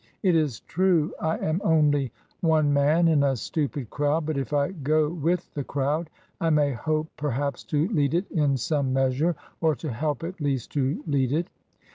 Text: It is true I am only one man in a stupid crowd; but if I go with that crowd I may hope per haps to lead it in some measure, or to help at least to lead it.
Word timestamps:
It 0.23 0.35
is 0.35 0.61
true 0.61 1.13
I 1.21 1.37
am 1.37 1.61
only 1.63 2.11
one 2.39 2.73
man 2.73 3.07
in 3.07 3.21
a 3.21 3.35
stupid 3.35 3.91
crowd; 3.91 4.25
but 4.25 4.35
if 4.35 4.51
I 4.51 4.71
go 4.71 5.07
with 5.11 5.53
that 5.53 5.67
crowd 5.67 6.09
I 6.39 6.49
may 6.49 6.73
hope 6.73 7.15
per 7.17 7.29
haps 7.29 7.63
to 7.65 7.87
lead 7.89 8.15
it 8.15 8.25
in 8.31 8.57
some 8.57 8.93
measure, 8.93 9.35
or 9.61 9.75
to 9.75 9.91
help 9.93 10.23
at 10.23 10.41
least 10.41 10.71
to 10.71 11.03
lead 11.05 11.31
it. 11.31 11.49